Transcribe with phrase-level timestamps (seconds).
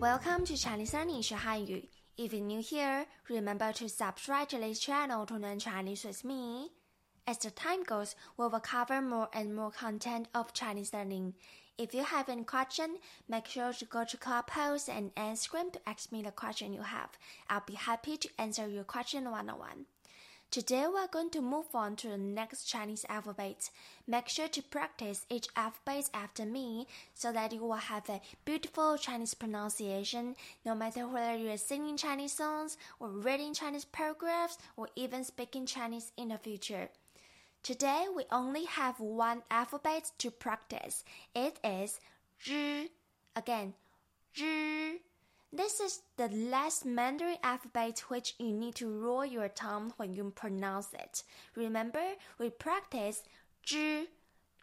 [0.00, 1.88] Welcome to Chinese Learning 学汉语.
[2.16, 6.70] If you're new here, remember to subscribe to this channel to learn Chinese with me.
[7.26, 11.34] As the time goes, we will cover more and more content of Chinese learning.
[11.78, 12.96] If you have any question,
[13.28, 17.10] make sure to go to Clubhouse and Instagram to ask me the question you have.
[17.50, 19.86] I'll be happy to answer your question one on one.
[20.51, 23.69] Today we're going to move on to the next Chinese alphabet.
[24.05, 28.97] Make sure to practice each alphabet after me so that you will have a beautiful
[28.97, 30.35] Chinese pronunciation
[30.65, 36.11] no matter whether you're singing Chinese songs or reading Chinese paragraphs or even speaking Chinese
[36.17, 36.89] in the future.
[37.63, 41.05] Today we only have one alphabet to practice.
[41.33, 42.01] It is
[42.45, 42.89] ri.
[43.37, 43.73] Again,
[44.37, 44.99] ri.
[45.53, 50.31] This is the last Mandarin alphabet which you need to roll your tongue when you
[50.33, 51.23] pronounce it.
[51.55, 53.27] Remember, we practiced
[53.67, 54.05] zhi,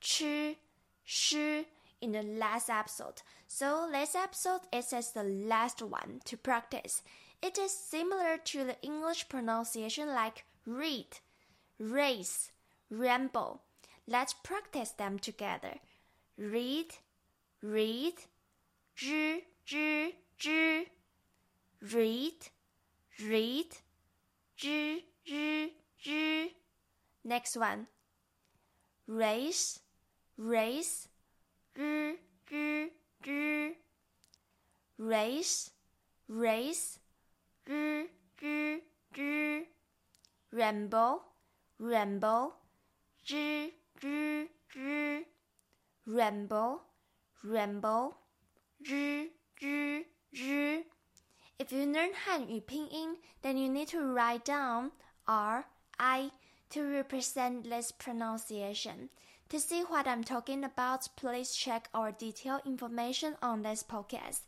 [0.00, 0.56] chi,
[1.04, 1.66] shi
[2.00, 3.20] in the last episode.
[3.46, 7.02] So this episode is as the last one to practice.
[7.42, 11.18] It is similar to the English pronunciation like read,
[11.78, 12.50] race,
[12.90, 13.60] ramble.
[14.06, 15.74] Let's practice them together.
[16.38, 16.94] Read,
[17.62, 18.14] read,
[19.02, 20.86] ri, ri, ri.
[21.80, 22.50] Read,
[23.20, 23.70] read,
[24.62, 25.72] ri, ri,
[26.04, 26.56] ri.
[27.24, 27.86] Next one.
[29.06, 29.80] Race,
[30.36, 31.08] race,
[31.76, 32.18] ri,
[32.50, 32.90] ri,
[33.24, 33.76] ri.
[34.98, 35.70] Race,
[36.28, 36.98] race,
[37.66, 38.08] ri,
[38.42, 38.82] ri,
[39.16, 39.66] ri.
[40.50, 41.22] Ramble,
[41.78, 42.54] ramble,
[43.30, 45.24] ri, ri, ri.
[46.06, 46.80] Ramble,
[47.44, 48.14] ramble,
[48.82, 49.30] ri,
[49.62, 50.17] ri.
[51.68, 54.90] If you learn Hanyu pinyin, then you need to write down
[55.26, 55.66] R,
[56.00, 56.30] I
[56.70, 59.10] to represent this pronunciation.
[59.50, 64.40] To see what I'm talking about, please check our detailed information on this podcast.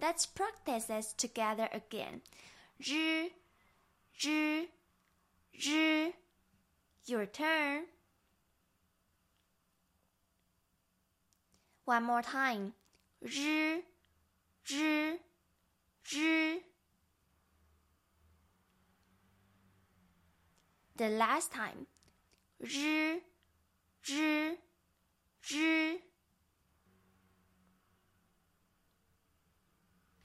[0.00, 2.20] Let's practice this together again.
[2.78, 3.32] Ri,
[4.24, 4.68] ri,
[5.66, 6.14] ri.
[7.06, 7.86] Your turn.
[11.86, 12.74] One more time.
[13.20, 13.82] Ri,
[14.70, 15.18] ri,
[16.12, 16.60] ri.
[20.98, 21.86] The last time.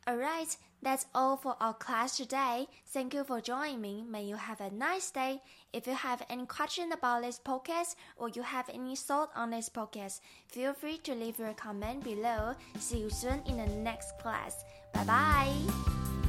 [0.09, 2.67] Alright, that's all for our class today.
[2.87, 4.03] Thank you for joining me.
[4.03, 5.41] May you have a nice day.
[5.71, 9.69] If you have any question about this podcast or you have any thought on this
[9.69, 12.55] podcast, feel free to leave your comment below.
[12.79, 14.65] See you soon in the next class.
[14.93, 16.22] Bye bye.